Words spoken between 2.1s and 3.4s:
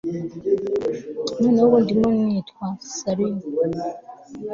nitwa slut